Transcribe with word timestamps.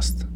Наукаст. 0.00 0.26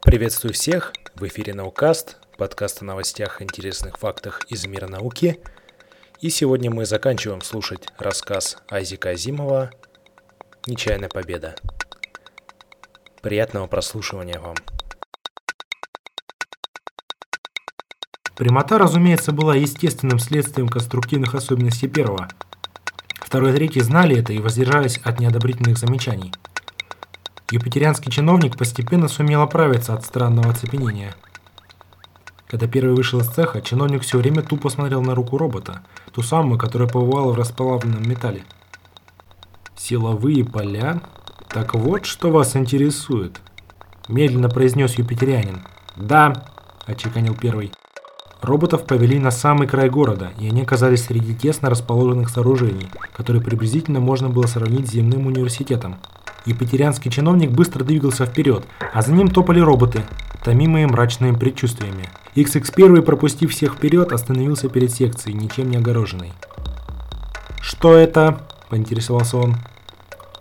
Приветствую 0.00 0.54
всех! 0.54 0.94
В 1.16 1.26
эфире 1.26 1.52
Наукаст, 1.52 2.16
подкаст 2.38 2.80
о 2.80 2.86
новостях 2.86 3.42
интересных 3.42 3.98
фактах 3.98 4.40
из 4.48 4.66
мира 4.66 4.86
науки. 4.86 5.38
И 6.22 6.30
сегодня 6.30 6.70
мы 6.70 6.86
заканчиваем 6.86 7.42
слушать 7.42 7.88
рассказ 7.98 8.56
Айзека 8.70 9.10
Азимова 9.10 9.70
«Нечаянная 10.66 11.10
победа». 11.10 11.56
Приятного 13.20 13.66
прослушивания 13.66 14.40
вам! 14.40 14.56
Прямота, 18.34 18.78
разумеется, 18.78 19.32
была 19.32 19.56
естественным 19.56 20.20
следствием 20.20 20.68
конструктивных 20.68 21.34
особенностей 21.34 21.88
первого. 21.88 22.28
Второй 23.16 23.50
и 23.52 23.56
третий 23.56 23.80
знали 23.80 24.18
это 24.18 24.32
и 24.32 24.38
воздержались 24.38 24.98
от 25.04 25.20
неодобрительных 25.20 25.76
замечаний. 25.76 26.32
Юпитерианский 27.52 28.10
чиновник 28.10 28.56
постепенно 28.56 29.06
сумел 29.06 29.40
оправиться 29.40 29.94
от 29.94 30.04
странного 30.04 30.50
оцепенения. 30.50 31.14
Когда 32.48 32.66
первый 32.66 32.96
вышел 32.96 33.20
из 33.20 33.28
цеха, 33.28 33.60
чиновник 33.60 34.02
все 34.02 34.18
время 34.18 34.42
тупо 34.42 34.68
смотрел 34.68 35.00
на 35.00 35.14
руку 35.14 35.38
робота, 35.38 35.82
ту 36.12 36.22
самую, 36.22 36.58
которая 36.58 36.88
побывала 36.88 37.32
в 37.32 37.36
расплавленном 37.36 38.08
металле. 38.08 38.42
«Силовые 39.76 40.44
поля? 40.44 41.00
Так 41.48 41.74
вот, 41.74 42.04
что 42.04 42.32
вас 42.32 42.56
интересует?» 42.56 43.40
Медленно 44.08 44.48
произнес 44.48 44.98
юпитерианин. 44.98 45.62
«Да»,– 45.94 46.32
очеканил 46.86 47.36
первый. 47.36 47.72
Роботов 48.42 48.86
повели 48.86 49.20
на 49.20 49.30
самый 49.30 49.68
край 49.68 49.88
города, 49.88 50.32
и 50.38 50.48
они 50.48 50.62
оказались 50.62 51.04
среди 51.04 51.34
тесно 51.34 51.70
расположенных 51.70 52.28
сооружений, 52.28 52.88
которые 53.12 53.42
приблизительно 53.42 54.00
можно 54.00 54.28
было 54.28 54.46
сравнить 54.46 54.88
с 54.88 54.92
земным 54.92 55.26
университетом. 55.26 55.96
Екатерианский 56.46 57.10
чиновник 57.10 57.50
быстро 57.50 57.84
двигался 57.84 58.24
вперед, 58.24 58.64
а 58.94 59.02
за 59.02 59.12
ним 59.12 59.28
топали 59.28 59.60
роботы, 59.60 60.02
томимые 60.42 60.86
мрачными 60.86 61.36
предчувствиями. 61.36 62.08
XX1, 62.34 63.02
пропустив 63.02 63.52
всех 63.52 63.74
вперед, 63.74 64.12
остановился 64.12 64.68
перед 64.68 64.90
секцией, 64.90 65.36
ничем 65.36 65.70
не 65.70 65.76
огороженной. 65.76 66.32
«Что 67.60 67.94
это?»– 67.94 68.40
поинтересовался 68.70 69.36
он. 69.36 69.56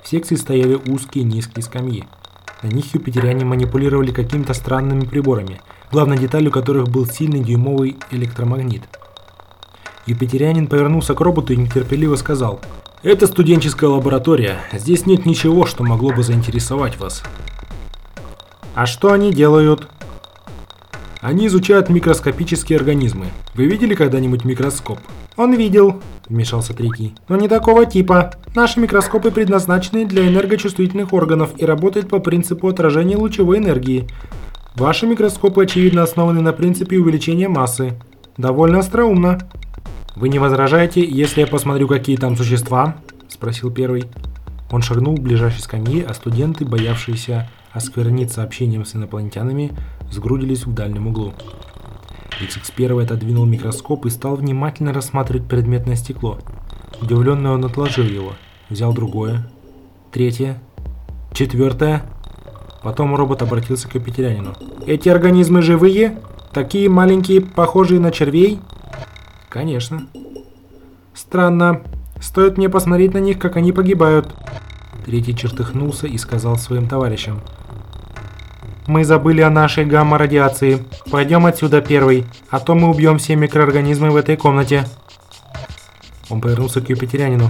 В 0.03 0.07
секции 0.07 0.35
стояли 0.35 0.75
узкие 0.75 1.23
низкие 1.23 1.63
скамьи. 1.63 2.05
На 2.61 2.67
них 2.67 2.93
юпитеряне 2.93 3.43
манипулировали 3.43 4.11
какими-то 4.11 4.53
странными 4.53 5.01
приборами– 5.05 5.59
главной 5.91 6.17
деталью 6.17 6.51
которых 6.51 6.89
был 6.89 7.05
сильный 7.05 7.39
дюймовый 7.39 7.97
электромагнит. 8.11 8.83
Юпитерянин 10.05 10.67
повернулся 10.67 11.13
к 11.13 11.21
роботу 11.21 11.53
и 11.53 11.57
нетерпеливо 11.57 12.15
сказал 12.15 12.59
«Это 13.05 13.27
студенческая 13.27 13.91
лаборатория, 13.91 14.57
здесь 14.73 15.05
нет 15.05 15.27
ничего, 15.27 15.67
что 15.67 15.83
могло 15.83 16.11
бы 16.11 16.23
заинтересовать 16.23 16.97
вас». 16.97 17.21
«А 18.73 18.87
что 18.87 19.13
они 19.13 19.31
делают?» 19.31 19.87
Они 21.21 21.45
изучают 21.45 21.89
микроскопические 21.89 22.77
организмы. 22.77 23.27
Вы 23.53 23.65
видели 23.65 23.93
когда-нибудь 23.93 24.43
микроскоп? 24.43 24.97
Он 25.37 25.53
видел, 25.53 26.01
вмешался 26.27 26.73
третий. 26.73 27.13
Но 27.29 27.35
не 27.35 27.47
такого 27.47 27.85
типа. 27.85 28.31
Наши 28.55 28.79
микроскопы 28.79 29.29
предназначены 29.29 30.05
для 30.05 30.27
энергочувствительных 30.27 31.13
органов 31.13 31.51
и 31.57 31.65
работают 31.65 32.09
по 32.09 32.17
принципу 32.17 32.69
отражения 32.69 33.17
лучевой 33.17 33.59
энергии. 33.59 34.07
Ваши 34.73 35.05
микроскопы, 35.05 35.63
очевидно, 35.63 36.01
основаны 36.01 36.41
на 36.41 36.53
принципе 36.53 36.97
увеличения 36.97 37.49
массы. 37.49 37.93
Довольно 38.37 38.79
остроумно. 38.79 39.39
Вы 40.15 40.29
не 40.29 40.39
возражаете, 40.39 41.03
если 41.03 41.41
я 41.41 41.47
посмотрю, 41.47 41.87
какие 41.87 42.15
там 42.15 42.37
существа? 42.37 42.95
Спросил 43.27 43.69
первый. 43.69 44.05
Он 44.71 44.81
шагнул 44.81 45.15
к 45.15 45.19
ближайшей 45.19 45.61
скамье, 45.61 46.05
а 46.05 46.13
студенты, 46.13 46.65
боявшиеся 46.65 47.49
оскверниться 47.73 48.41
общением 48.41 48.85
с 48.85 48.95
инопланетянами, 48.95 49.73
сгрудились 50.09 50.65
в 50.65 50.73
дальнем 50.73 51.07
углу. 51.07 51.33
XX1 52.41 53.03
отодвинул 53.03 53.45
микроскоп 53.45 54.05
и 54.05 54.09
стал 54.09 54.37
внимательно 54.37 54.93
рассматривать 54.93 55.47
предметное 55.47 55.95
стекло. 55.95 56.39
Удивленный 57.01 57.51
он 57.51 57.65
отложил 57.65 58.05
его, 58.05 58.33
взял 58.69 58.93
другое, 58.93 59.45
третье, 60.13 60.61
четвертое. 61.33 62.03
Потом 62.83 63.15
робот 63.15 63.41
обратился 63.41 63.89
к 63.89 63.95
Юпитерянину. 63.95 64.53
«Эти 64.85 65.09
организмы 65.09 65.61
живые? 65.61 66.17
Такие 66.53 66.87
маленькие, 66.87 67.41
похожие 67.41 67.99
на 67.99 68.11
червей?» 68.11 68.59
«Конечно». 69.55 70.05
«Странно. 71.13 71.81
Стоит 72.19 72.57
мне 72.57 72.67
посмотреть 72.67 73.13
на 73.13 73.19
них, 73.19 73.39
как 73.39 73.55
они 73.55 73.71
погибают». 73.71 74.35
Третий 75.05 75.33
чертыхнулся 75.33 76.07
и 76.07 76.17
сказал 76.17 76.57
своим 76.57 76.89
товарищам. 76.89 77.39
«Мы 78.85 79.05
забыли 79.05 79.39
о 79.39 79.49
нашей 79.49 79.85
гамма-радиации. 79.85 80.83
Пойдем 81.09 81.45
отсюда 81.45 81.79
первый, 81.79 82.25
а 82.49 82.59
то 82.59 82.75
мы 82.75 82.89
убьем 82.89 83.17
все 83.17 83.37
микроорганизмы 83.37 84.11
в 84.11 84.17
этой 84.17 84.35
комнате». 84.35 84.83
Он 86.29 86.41
повернулся 86.41 86.81
к 86.81 86.89
Юпитерянину. 86.89 87.49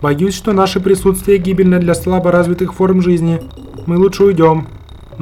«Боюсь, 0.00 0.34
что 0.34 0.52
наше 0.52 0.80
присутствие 0.80 1.38
гибельно 1.38 1.78
для 1.78 1.94
слабо 1.94 2.32
развитых 2.32 2.74
форм 2.74 3.02
жизни. 3.02 3.40
Мы 3.86 3.98
лучше 3.98 4.24
уйдем. 4.24 4.66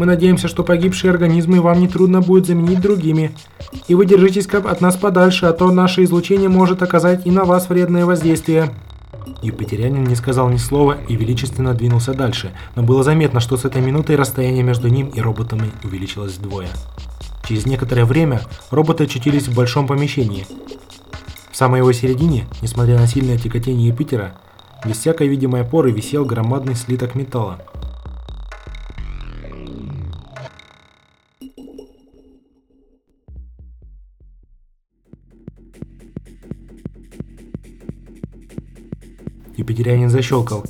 Мы 0.00 0.06
надеемся, 0.06 0.48
что 0.48 0.64
погибшие 0.64 1.10
организмы 1.10 1.60
вам 1.60 1.78
не 1.78 1.86
трудно 1.86 2.22
будет 2.22 2.46
заменить 2.46 2.80
другими. 2.80 3.32
И 3.86 3.94
вы 3.94 4.06
держитесь 4.06 4.46
от 4.46 4.80
нас 4.80 4.96
подальше, 4.96 5.44
а 5.44 5.52
то 5.52 5.70
наше 5.70 6.04
излучение 6.04 6.48
может 6.48 6.82
оказать 6.82 7.26
и 7.26 7.30
на 7.30 7.44
вас 7.44 7.68
вредное 7.68 8.06
воздействие». 8.06 8.72
Юпитерянин 9.42 10.04
не 10.04 10.14
сказал 10.14 10.48
ни 10.48 10.56
слова 10.56 10.96
и 11.06 11.16
величественно 11.16 11.74
двинулся 11.74 12.14
дальше, 12.14 12.52
но 12.76 12.82
было 12.82 13.02
заметно, 13.02 13.40
что 13.40 13.58
с 13.58 13.66
этой 13.66 13.82
минутой 13.82 14.16
расстояние 14.16 14.62
между 14.62 14.88
ним 14.88 15.08
и 15.08 15.20
роботами 15.20 15.70
увеличилось 15.84 16.38
вдвое. 16.38 16.68
Через 17.46 17.66
некоторое 17.66 18.06
время 18.06 18.40
роботы 18.70 19.04
очутились 19.04 19.48
в 19.48 19.54
большом 19.54 19.86
помещении. 19.86 20.46
В 21.50 21.56
самой 21.58 21.80
его 21.80 21.92
середине, 21.92 22.46
несмотря 22.62 22.98
на 22.98 23.06
сильное 23.06 23.36
тяготение 23.36 23.88
Юпитера, 23.88 24.32
без 24.82 24.96
всякой 24.96 25.28
видимой 25.28 25.60
опоры 25.60 25.92
висел 25.92 26.24
громадный 26.24 26.74
слиток 26.74 27.14
металла. 27.14 27.58
Юпитерянин 39.70 40.10
защелкал. 40.10 40.64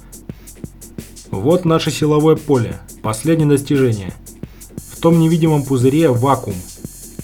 Вот 1.30 1.64
наше 1.64 1.90
силовое 1.90 2.36
поле. 2.36 2.78
Последнее 3.02 3.48
достижение. 3.48 4.12
В 4.92 5.00
том 5.00 5.18
невидимом 5.18 5.62
пузыре 5.62 6.10
вакуум. 6.10 6.56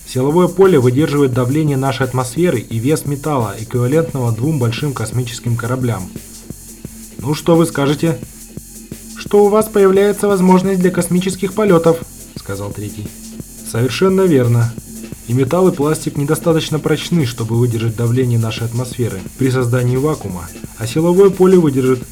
Силовое 0.09 0.49
поле 0.49 0.79
выдерживает 0.79 1.35
давление 1.35 1.77
нашей 1.77 2.05
атмосферы 2.07 2.61
и 2.61 2.79
вес 2.79 3.05
металла, 3.05 3.55
эквивалентного 3.59 4.33
двум 4.33 4.59
большим 4.59 4.95
космическим 4.95 5.57
кораблям. 5.57 6.09
Ну 7.19 7.35
что 7.35 7.57
вы 7.57 7.67
скажете? 7.67 8.17
Что 9.19 9.45
у 9.45 9.49
вас 9.49 9.67
появляется 9.67 10.29
возможность 10.29 10.81
для 10.81 10.91
космических 10.91 11.53
полетов, 11.53 11.99
сказал 12.37 12.71
третий. 12.71 13.07
Совершенно 13.71 14.23
верно. 14.23 14.73
И 15.29 15.33
металл 15.33 15.69
и 15.69 15.75
пластик 15.75 16.17
недостаточно 16.17 16.79
прочны, 16.79 17.27
чтобы 17.27 17.57
выдержать 17.57 17.97
давление 17.97 18.39
нашей 18.39 18.67
атмосферы 18.67 19.19
при 19.39 19.51
создании 19.51 19.97
вакуума, 19.97 20.49
а 20.79 20.87
силовое 20.87 21.31
поле 21.31 21.59
выдержит. 21.59 22.05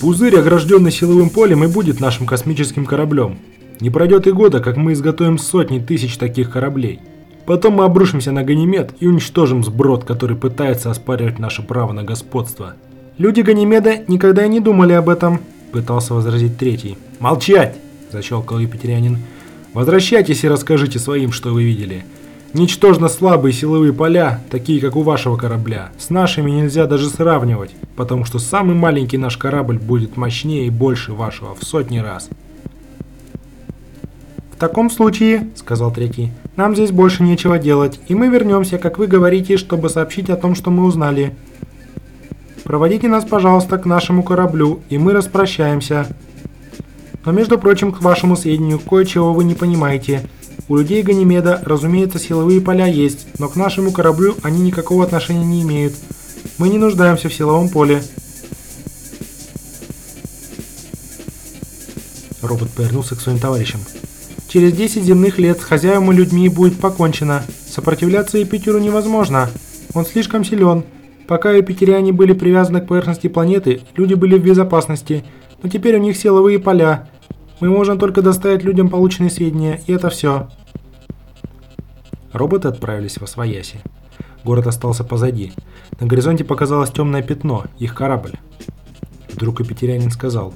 Пузырь, 0.00 0.38
огражденный 0.38 0.92
силовым 0.92 1.30
полем, 1.30 1.64
и 1.64 1.66
будет 1.66 2.00
нашим 2.00 2.26
космическим 2.26 2.84
кораблем. 2.84 3.38
Не 3.80 3.88
пройдет 3.88 4.26
и 4.26 4.32
года, 4.32 4.60
как 4.60 4.76
мы 4.76 4.92
изготовим 4.92 5.38
сотни 5.38 5.78
тысяч 5.78 6.18
таких 6.18 6.50
кораблей. 6.50 7.00
Потом 7.46 7.74
мы 7.74 7.84
обрушимся 7.84 8.32
на 8.32 8.42
Ганимед 8.42 8.94
и 9.00 9.06
уничтожим 9.06 9.64
сброд, 9.64 10.04
который 10.04 10.36
пытается 10.36 10.90
оспаривать 10.90 11.38
наше 11.38 11.62
право 11.62 11.92
на 11.92 12.02
господство. 12.02 12.74
Люди 13.18 13.40
Ганимеда 13.40 14.04
никогда 14.08 14.44
и 14.44 14.48
не 14.48 14.60
думали 14.60 14.92
об 14.92 15.08
этом, 15.08 15.40
пытался 15.72 16.12
возразить 16.12 16.58
третий. 16.58 16.98
Молчать! 17.18 17.76
Защелкал 18.12 18.58
Екатерянин. 18.58 19.18
Возвращайтесь 19.72 20.44
и 20.44 20.48
расскажите 20.48 20.98
своим, 20.98 21.32
что 21.32 21.50
вы 21.50 21.64
видели. 21.64 22.04
Ничтожно 22.56 23.10
слабые 23.10 23.52
силовые 23.52 23.92
поля, 23.92 24.40
такие 24.48 24.80
как 24.80 24.96
у 24.96 25.02
вашего 25.02 25.36
корабля, 25.36 25.90
с 25.98 26.08
нашими 26.08 26.50
нельзя 26.50 26.86
даже 26.86 27.10
сравнивать, 27.10 27.72
потому 27.96 28.24
что 28.24 28.38
самый 28.38 28.74
маленький 28.74 29.18
наш 29.18 29.36
корабль 29.36 29.78
будет 29.78 30.16
мощнее 30.16 30.66
и 30.66 30.70
больше 30.70 31.12
вашего 31.12 31.54
в 31.54 31.62
сотни 31.64 31.98
раз. 31.98 32.30
«В 34.54 34.56
таком 34.56 34.88
случае,— 34.88 35.50
сказал 35.54 35.92
третий,— 35.92 36.32
нам 36.56 36.74
здесь 36.74 36.92
больше 36.92 37.22
нечего 37.22 37.58
делать, 37.58 38.00
и 38.08 38.14
мы 38.14 38.28
вернемся, 38.28 38.78
как 38.78 38.96
вы 38.96 39.06
говорите, 39.06 39.58
чтобы 39.58 39.90
сообщить 39.90 40.30
о 40.30 40.36
том, 40.36 40.54
что 40.54 40.70
мы 40.70 40.84
узнали. 40.84 41.36
Проводите 42.64 43.06
нас, 43.06 43.26
пожалуйста, 43.26 43.76
к 43.76 43.84
нашему 43.84 44.22
кораблю, 44.22 44.80
и 44.88 44.96
мы 44.96 45.12
распрощаемся. 45.12 46.06
Но, 47.26 47.32
между 47.32 47.58
прочим, 47.58 47.92
к 47.92 48.00
вашему 48.00 48.34
сведению, 48.34 48.78
кое-чего 48.78 49.34
вы 49.34 49.44
не 49.44 49.54
понимаете— 49.54 50.26
у 50.68 50.76
людей 50.76 51.02
Ганимеда, 51.02 51.62
разумеется, 51.64 52.18
силовые 52.18 52.60
поля 52.60 52.86
есть, 52.86 53.26
но 53.38 53.48
к 53.48 53.54
нашему 53.54 53.92
кораблю 53.92 54.34
они 54.42 54.60
никакого 54.60 55.04
отношения 55.04 55.44
не 55.44 55.62
имеют. 55.62 55.94
Мы 56.58 56.68
не 56.68 56.78
нуждаемся 56.78 57.28
в 57.28 57.34
силовом 57.34 57.68
поле. 57.68 58.02
Робот 62.42 62.70
повернулся 62.70 63.14
к 63.14 63.20
своим 63.20 63.38
товарищам. 63.38 63.80
Через 64.48 64.72
10 64.72 65.04
земных 65.04 65.38
лет 65.38 65.60
с 65.60 65.64
хозяевами 65.64 66.14
людьми 66.14 66.48
будет 66.48 66.80
покончено. 66.80 67.44
Сопротивляться 67.68 68.38
Юпитеру 68.38 68.78
невозможно. 68.78 69.50
Он 69.94 70.04
слишком 70.04 70.44
силен. 70.44 70.84
Пока 71.28 71.52
юпитериане 71.52 72.12
были 72.12 72.32
привязаны 72.32 72.80
к 72.80 72.86
поверхности 72.86 73.28
планеты, 73.28 73.82
люди 73.96 74.14
были 74.14 74.38
в 74.38 74.44
безопасности. 74.44 75.24
Но 75.62 75.68
теперь 75.68 75.96
у 75.96 76.00
них 76.00 76.16
силовые 76.16 76.58
поля. 76.58 77.08
Мы 77.60 77.70
можем 77.70 77.98
только 77.98 78.20
доставить 78.20 78.64
людям 78.64 78.90
полученные 78.90 79.30
сведения, 79.30 79.80
и 79.86 79.92
это 79.92 80.10
все. 80.10 80.48
Роботы 82.32 82.68
отправились 82.68 83.18
во 83.18 83.26
Свояси. 83.26 83.80
Город 84.44 84.66
остался 84.66 85.04
позади. 85.04 85.52
На 85.98 86.06
горизонте 86.06 86.44
показалось 86.44 86.90
темное 86.90 87.22
пятно, 87.22 87.64
их 87.78 87.94
корабль. 87.94 88.34
Вдруг 89.32 89.60
Юпитерянин 89.60 90.10
сказал. 90.10 90.54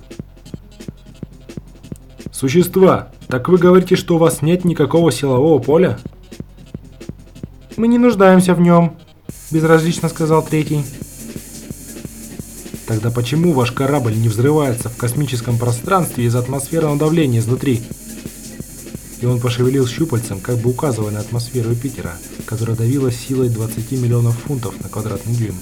«Существа, 2.30 3.08
так 3.28 3.48
вы 3.48 3.58
говорите, 3.58 3.96
что 3.96 4.16
у 4.16 4.18
вас 4.18 4.42
нет 4.42 4.64
никакого 4.64 5.10
силового 5.10 5.58
поля?» 5.58 5.98
«Мы 7.76 7.88
не 7.88 7.98
нуждаемся 7.98 8.54
в 8.54 8.60
нем»,– 8.60 8.96
безразлично 9.50 10.08
сказал 10.08 10.42
третий. 10.42 10.84
Тогда 12.90 13.12
почему 13.12 13.52
ваш 13.52 13.70
корабль 13.70 14.16
не 14.16 14.28
взрывается 14.28 14.88
в 14.88 14.96
космическом 14.96 15.58
пространстве 15.58 16.24
из 16.24 16.34
атмосферного 16.34 16.98
давления 16.98 17.38
изнутри? 17.38 17.84
И 19.20 19.26
он 19.26 19.38
пошевелил 19.38 19.86
щупальцем, 19.86 20.40
как 20.40 20.56
бы 20.56 20.70
указывая 20.70 21.12
на 21.12 21.20
атмосферу 21.20 21.70
Юпитера, 21.70 22.14
которая 22.46 22.76
давила 22.76 23.12
силой 23.12 23.48
20 23.48 23.92
миллионов 23.92 24.36
фунтов 24.40 24.74
на 24.82 24.88
квадратный 24.88 25.34
дюйм. 25.34 25.54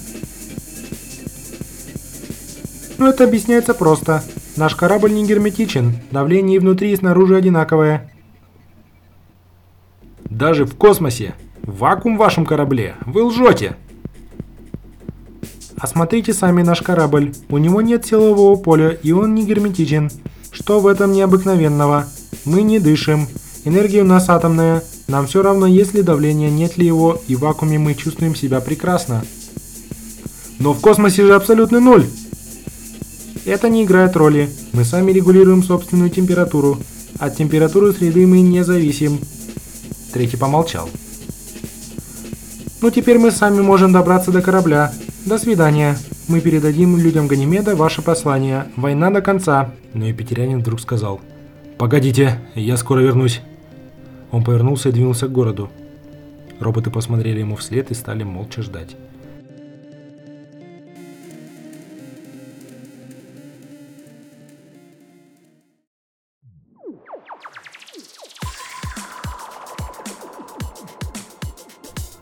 Ну 2.97 3.07
это 3.07 3.25
объясняется 3.25 3.75
просто. 3.75 4.23
Наш 4.55 4.73
корабль 4.73 5.13
не 5.13 5.27
герметичен, 5.27 5.99
давление 6.09 6.55
и 6.55 6.59
внутри 6.59 6.93
и 6.93 6.95
снаружи 6.95 7.35
одинаковое. 7.35 8.11
Даже 10.23 10.65
в 10.65 10.75
космосе? 10.75 11.35
Вакуум 11.61 12.15
в 12.15 12.19
вашем 12.19 12.47
корабле? 12.47 12.95
Вы 13.05 13.21
лжете! 13.21 13.75
Осмотрите 15.79 16.33
сами 16.33 16.61
наш 16.61 16.81
корабль. 16.81 17.33
У 17.49 17.57
него 17.57 17.81
нет 17.81 18.05
силового 18.05 18.57
поля, 18.57 18.89
и 18.89 19.13
он 19.13 19.33
не 19.33 19.45
герметичен. 19.45 20.11
Что 20.51 20.81
в 20.81 20.87
этом 20.87 21.13
необыкновенного? 21.13 22.05
Мы 22.43 22.63
не 22.63 22.79
дышим. 22.79 23.27
Энергия 23.63 24.01
у 24.01 24.05
нас 24.05 24.27
атомная. 24.29 24.83
Нам 25.07 25.27
все 25.27 25.41
равно, 25.41 25.67
есть 25.67 25.93
ли 25.93 26.01
давление, 26.01 26.51
нет 26.51 26.77
ли 26.77 26.85
его, 26.85 27.21
и 27.27 27.35
в 27.35 27.39
вакууме 27.39 27.79
мы 27.79 27.93
чувствуем 27.95 28.35
себя 28.35 28.59
прекрасно. 28.59 29.23
Но 30.59 30.73
в 30.73 30.81
космосе 30.81 31.25
же 31.25 31.33
абсолютный 31.33 31.79
ноль. 31.79 32.05
Это 33.45 33.69
не 33.69 33.85
играет 33.85 34.17
роли. 34.17 34.49
Мы 34.73 34.83
сами 34.83 35.13
регулируем 35.13 35.63
собственную 35.63 36.09
температуру. 36.09 36.77
От 37.19 37.37
температуры 37.37 37.93
среды 37.93 38.27
мы 38.27 38.41
не 38.41 38.65
зависим. 38.65 39.19
Третий 40.11 40.37
помолчал. 40.37 40.89
Ну 42.81 42.91
теперь 42.91 43.17
мы 43.17 43.31
сами 43.31 43.61
можем 43.61 43.93
добраться 43.93 44.31
до 44.31 44.41
корабля. 44.41 44.93
До 45.25 45.37
свидания. 45.37 45.97
Мы 46.27 46.39
передадим 46.39 46.97
людям 46.97 47.27
Ганимеда 47.27 47.75
ваше 47.75 48.01
послание. 48.01 48.71
Война 48.77 49.11
до 49.11 49.21
конца. 49.21 49.71
Но 49.93 50.05
Епетерянин 50.05 50.59
вдруг 50.59 50.79
сказал. 50.79 51.19
Погодите, 51.77 52.39
я 52.55 52.77
скоро 52.77 53.01
вернусь. 53.01 53.41
Он 54.31 54.43
повернулся 54.43 54.89
и 54.89 54.91
двинулся 54.91 55.27
к 55.27 55.31
городу. 55.31 55.69
Роботы 56.59 56.89
посмотрели 56.89 57.39
ему 57.39 57.57
вслед 57.57 57.91
и 57.91 57.93
стали 57.93 58.23
молча 58.23 58.61
ждать. 58.61 58.95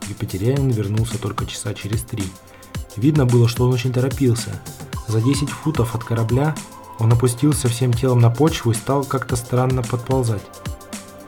Екатерянин 0.10 0.72
вернулся 0.72 1.22
только 1.22 1.46
часа 1.46 1.74
через 1.74 2.02
три. 2.02 2.24
Видно 2.98 3.26
было, 3.26 3.48
что 3.48 3.66
он 3.66 3.74
очень 3.74 3.94
торопился. 3.94 4.50
За 5.08 5.22
10 5.22 5.50
футов 5.50 5.96
от 5.96 6.04
корабля 6.04 6.56
он 7.00 7.14
опустился 7.14 7.68
всем 7.70 7.94
телом 7.94 8.20
на 8.20 8.30
почву 8.30 8.72
и 8.72 8.76
стал 8.76 9.04
как-то 9.04 9.36
странно 9.36 9.84
подползать. 9.84 10.42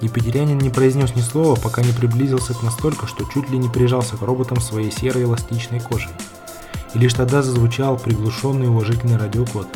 Екатерянин 0.01 0.57
не 0.57 0.69
произнес 0.69 1.15
ни 1.15 1.21
слова, 1.21 1.55
пока 1.55 1.81
не 1.81 1.91
приблизился 1.91 2.53
к 2.53 2.63
настолько, 2.63 3.05
что 3.05 3.25
чуть 3.25 3.49
ли 3.49 3.57
не 3.57 3.69
прижался 3.69 4.17
к 4.17 4.21
роботам 4.21 4.59
своей 4.59 4.91
серой 4.91 5.23
эластичной 5.23 5.79
кожей. 5.79 6.11
И 6.93 6.99
лишь 6.99 7.13
тогда 7.13 7.43
зазвучал 7.43 7.97
приглушенный 7.97 8.67
уважительный 8.67 9.17
радиокод. 9.17 9.67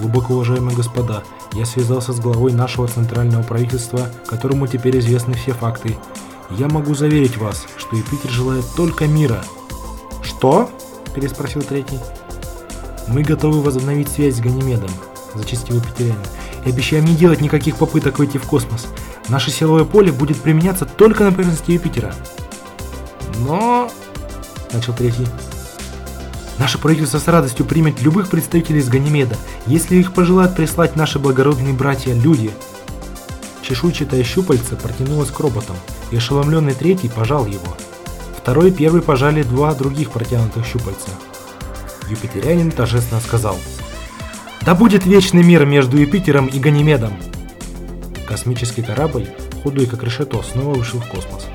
Глубоко 0.00 0.34
уважаемые 0.34 0.76
господа, 0.76 1.22
я 1.52 1.66
связался 1.66 2.12
с 2.12 2.18
главой 2.18 2.52
нашего 2.52 2.88
центрального 2.88 3.42
правительства, 3.44 4.08
которому 4.26 4.66
теперь 4.66 4.98
известны 4.98 5.34
все 5.34 5.52
факты, 5.52 5.96
я 6.50 6.68
могу 6.68 6.94
заверить 6.94 7.36
вас, 7.36 7.66
что 7.76 7.96
Юпитер 7.96 8.30
желает 8.30 8.64
только 8.76 9.06
мира. 9.06 9.44
Что? 10.44 10.70
переспросил 11.14 11.62
третий. 11.62 11.98
Мы 13.08 13.22
готовы 13.22 13.62
возобновить 13.62 14.10
связь 14.10 14.34
с 14.34 14.40
Ганимедом, 14.40 14.90
зачастил 15.34 15.76
Юпитерянин, 15.76 16.18
и 16.66 16.68
обещаем 16.68 17.06
не 17.06 17.14
делать 17.16 17.40
никаких 17.40 17.76
попыток 17.76 18.18
выйти 18.18 18.36
в 18.36 18.42
космос. 18.42 18.88
Наше 19.30 19.50
силовое 19.50 19.84
поле 19.84 20.12
будет 20.12 20.38
применяться 20.38 20.84
только 20.84 21.24
на 21.24 21.32
поверхности 21.32 21.70
Юпитера. 21.70 22.14
Но... 23.38 23.90
Начал 24.70 24.92
третий. 24.92 25.26
Наше 26.58 26.76
правительство 26.76 27.18
с 27.18 27.26
радостью 27.26 27.64
примет 27.64 28.02
любых 28.02 28.28
представителей 28.28 28.80
из 28.80 28.90
Ганимеда, 28.90 29.38
если 29.64 29.96
их 29.96 30.12
пожелают 30.12 30.54
прислать 30.54 30.94
наши 30.94 31.18
благородные 31.18 31.72
братья-люди. 31.72 32.50
Чешуйчатое 33.62 34.22
щупальце 34.22 34.76
протянулось 34.76 35.30
к 35.30 35.40
роботам, 35.40 35.76
и 36.10 36.18
ошеломленный 36.18 36.74
третий 36.74 37.08
пожал 37.08 37.46
его. 37.46 37.74
Второй 38.44 38.68
и 38.68 38.72
первый 38.72 39.00
пожали 39.00 39.42
два 39.42 39.72
других 39.72 40.10
протянутых 40.10 40.66
щупальца. 40.66 41.08
Юпитерянин 42.10 42.70
торжественно 42.70 43.22
сказал 43.22 43.56
«Да 44.60 44.74
будет 44.74 45.06
вечный 45.06 45.42
мир 45.42 45.64
между 45.64 45.96
Юпитером 45.96 46.48
и 46.48 46.58
Ганимедом!» 46.58 47.14
Космический 48.28 48.82
корабль, 48.82 49.30
худой 49.62 49.86
как 49.86 50.02
решето, 50.02 50.42
снова 50.42 50.74
вышел 50.74 51.00
в 51.00 51.08
космос. 51.08 51.46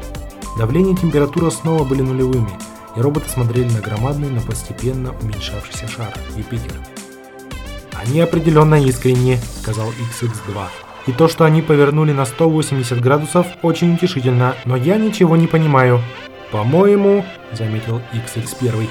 Давление 0.57 0.95
и 0.95 0.97
температура 0.97 1.51
снова 1.51 1.83
были 1.83 2.01
нулевыми, 2.01 2.49
и 2.95 3.01
роботы 3.01 3.29
смотрели 3.29 3.69
на 3.69 3.81
громадный, 3.81 4.31
но 4.31 4.41
постепенно 4.41 5.13
уменьшавшийся 5.21 5.87
шар– 5.87 6.11
Юпитер. 6.35 6.73
«Они 7.93 8.19
определенно 8.19 8.83
искренни»,— 8.83 9.37
сказал 9.61 9.89
XX-2. 9.89 10.65
И 11.05 11.11
то, 11.11 11.27
что 11.27 11.45
они 11.45 11.61
повернули 11.61 12.13
на 12.13 12.25
180 12.25 12.99
градусов, 12.99 13.45
очень 13.61 13.93
утешительно, 13.93 14.55
но 14.65 14.75
я 14.75 14.97
ничего 14.97 15.37
не 15.37 15.45
понимаю. 15.45 16.01
По-моему, 16.51 17.25
заметил 17.53 18.01
XX1, 18.13 18.87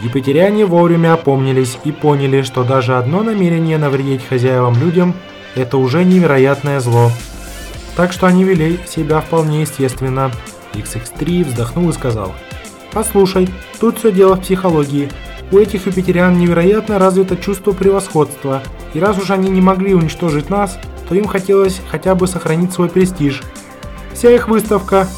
Юпитеряне 0.00 0.64
вовремя 0.64 1.14
опомнились 1.14 1.76
и 1.82 1.90
поняли, 1.90 2.42
что 2.42 2.62
даже 2.62 2.96
одно 2.96 3.24
намерение 3.24 3.78
навредить 3.78 4.24
хозяевам 4.24 4.78
людям– 4.78 5.14
это 5.56 5.76
уже 5.76 6.04
невероятное 6.04 6.78
зло. 6.78 7.10
Так 7.96 8.12
что 8.12 8.28
они 8.28 8.44
вели 8.44 8.78
себя 8.86 9.20
вполне 9.20 9.62
естественно. 9.62 10.30
XX3 10.72 11.44
вздохнул 11.44 11.90
и 11.90 11.92
сказал, 11.92 12.32
«Послушай, 12.92 13.48
тут 13.80 13.98
все 13.98 14.12
дело 14.12 14.36
в 14.36 14.42
психологии. 14.42 15.10
У 15.50 15.58
этих 15.58 15.86
юпитерян 15.86 16.38
невероятно 16.38 17.00
развито 17.00 17.36
чувство 17.36 17.72
превосходства, 17.72 18.62
и 18.94 19.00
раз 19.00 19.18
уж 19.18 19.30
они 19.30 19.50
не 19.50 19.60
могли 19.60 19.94
уничтожить 19.94 20.48
нас, 20.48 20.78
то 21.08 21.16
им 21.16 21.26
хотелось 21.26 21.80
хотя 21.88 22.14
бы 22.14 22.28
сохранить 22.28 22.72
свой 22.72 22.88
престиж. 22.88 23.42
Вся 24.12 24.30
их 24.30 24.48
выставка, 24.48 25.08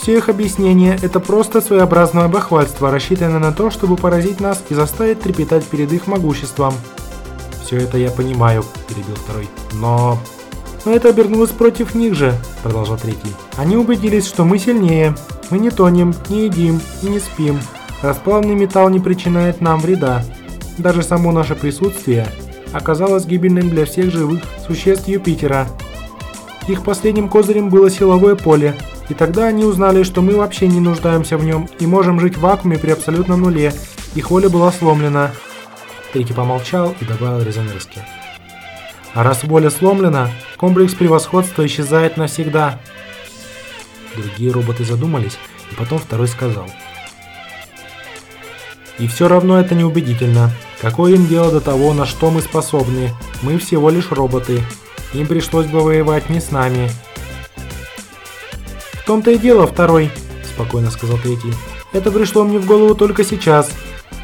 все 0.00 0.16
их 0.16 0.30
объяснения– 0.30 0.98
это 1.02 1.20
просто 1.20 1.60
своеобразное 1.60 2.28
бахвальство, 2.28 2.90
рассчитанное 2.90 3.38
на 3.38 3.52
то, 3.52 3.70
чтобы 3.70 3.96
поразить 3.96 4.40
нас 4.40 4.62
и 4.70 4.74
заставить 4.74 5.20
трепетать 5.20 5.64
перед 5.64 5.92
их 5.92 6.06
могуществом. 6.06 6.72
«Все 7.62 7.76
это 7.76 7.98
я 7.98 8.10
понимаю»,– 8.10 8.64
перебил 8.88 9.14
второй. 9.16 9.48
«Но...» 9.74 10.18
«Но 10.86 10.92
это 10.92 11.10
обернулось 11.10 11.50
против 11.50 11.94
них 11.94 12.14
же»,– 12.14 12.34
продолжал 12.62 12.96
третий. 12.96 13.34
«Они 13.56 13.76
убедились, 13.76 14.26
что 14.26 14.44
мы 14.44 14.58
сильнее. 14.58 15.14
Мы 15.50 15.58
не 15.58 15.68
тонем, 15.68 16.14
не 16.30 16.46
едим 16.46 16.80
и 17.02 17.06
не 17.06 17.18
спим. 17.18 17.60
Расплавный 18.00 18.54
металл 18.54 18.88
не 18.88 19.00
причиняет 19.00 19.60
нам 19.60 19.80
вреда. 19.80 20.24
Даже 20.78 21.02
само 21.02 21.30
наше 21.32 21.54
присутствие 21.54 22.26
оказалось 22.72 23.26
гибельным 23.26 23.68
для 23.68 23.84
всех 23.84 24.10
живых 24.10 24.40
существ 24.66 25.08
Юпитера. 25.08 25.66
Их 26.68 26.82
последним 26.82 27.28
козырем 27.28 27.68
было 27.68 27.90
силовое 27.90 28.36
поле, 28.36 28.74
и 29.10 29.14
тогда 29.14 29.46
они 29.46 29.64
узнали, 29.64 30.04
что 30.04 30.22
мы 30.22 30.36
вообще 30.36 30.68
не 30.68 30.78
нуждаемся 30.78 31.36
в 31.36 31.44
нем 31.44 31.68
и 31.80 31.86
можем 31.86 32.20
жить 32.20 32.36
в 32.36 32.40
вакууме 32.40 32.78
при 32.78 32.92
абсолютном 32.92 33.40
нуле. 33.40 33.74
Их 34.14 34.30
воля 34.30 34.48
была 34.48 34.70
сломлена. 34.70 35.32
Третий 36.12 36.32
помолчал 36.32 36.94
и 37.00 37.04
добавил 37.04 37.42
резонерски. 37.42 38.00
А 39.12 39.24
раз 39.24 39.42
воля 39.42 39.68
сломлена, 39.70 40.30
комплекс 40.56 40.94
превосходства 40.94 41.66
исчезает 41.66 42.16
навсегда. 42.16 42.78
Другие 44.16 44.52
роботы 44.52 44.84
задумались, 44.84 45.38
и 45.72 45.74
потом 45.74 45.98
второй 45.98 46.28
сказал. 46.28 46.70
И 49.00 49.08
все 49.08 49.26
равно 49.26 49.58
это 49.58 49.74
неубедительно. 49.74 50.52
Какое 50.80 51.14
им 51.14 51.26
дело 51.26 51.50
до 51.50 51.60
того, 51.60 51.92
на 51.94 52.06
что 52.06 52.30
мы 52.30 52.42
способны? 52.42 53.10
Мы 53.42 53.58
всего 53.58 53.90
лишь 53.90 54.12
роботы. 54.12 54.62
им 55.14 55.26
пришлось 55.26 55.66
бы 55.66 55.80
воевать 55.80 56.30
не 56.30 56.40
с 56.40 56.52
нами. 56.52 56.88
В 59.02 59.06
том-то 59.06 59.30
и 59.32 59.38
дело, 59.38 59.66
второй, 59.66 60.10
спокойно 60.44 60.90
сказал 60.90 61.18
третий. 61.18 61.52
Это 61.92 62.12
пришло 62.12 62.44
мне 62.44 62.58
в 62.58 62.66
голову 62.66 62.94
только 62.94 63.24
сейчас. 63.24 63.70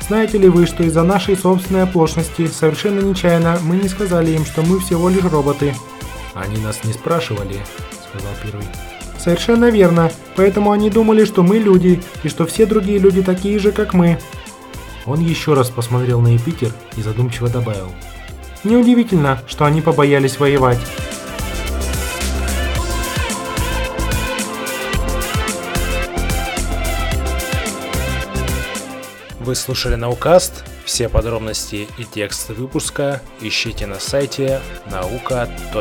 Знаете 0.06 0.38
ли 0.38 0.48
вы, 0.48 0.66
что 0.66 0.84
из-за 0.84 1.02
нашей 1.02 1.36
собственной 1.36 1.82
оплошности, 1.82 2.46
совершенно 2.46 3.00
нечаянно, 3.00 3.58
мы 3.62 3.76
не 3.76 3.88
сказали 3.88 4.30
им, 4.30 4.44
что 4.44 4.62
мы 4.62 4.78
всего 4.78 5.08
лишь 5.08 5.24
роботы? 5.24 5.74
Они 6.34 6.58
нас 6.58 6.84
не 6.84 6.92
спрашивали, 6.92 7.56
сказал 8.08 8.32
первый. 8.42 8.66
Совершенно 9.18 9.70
верно. 9.70 10.12
Поэтому 10.36 10.70
они 10.70 10.90
думали, 10.90 11.24
что 11.24 11.42
мы 11.42 11.58
люди, 11.58 12.00
и 12.22 12.28
что 12.28 12.46
все 12.46 12.66
другие 12.66 12.98
люди 12.98 13.22
такие 13.22 13.58
же, 13.58 13.72
как 13.72 13.94
мы. 13.94 14.18
Он 15.06 15.20
еще 15.20 15.54
раз 15.54 15.70
посмотрел 15.70 16.20
на 16.20 16.34
Юпитер 16.34 16.72
и 16.96 17.02
задумчиво 17.02 17.48
добавил. 17.48 17.90
Неудивительно, 18.62 19.42
что 19.48 19.64
они 19.64 19.80
побоялись 19.80 20.38
воевать. 20.38 20.78
Вы 29.46 29.54
слушали 29.54 29.94
Наукаст. 29.94 30.64
Все 30.84 31.08
подробности 31.08 31.86
и 31.98 32.04
текст 32.04 32.48
выпуска 32.48 33.22
ищите 33.40 33.86
на 33.86 34.00
сайте 34.00 34.60
nauka.st. 34.86 35.76